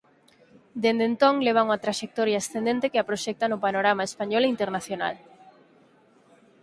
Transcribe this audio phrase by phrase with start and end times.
[0.83, 5.15] Dende entón leva unha traxectoria ascendente que a proxecta no panorama español e internacional.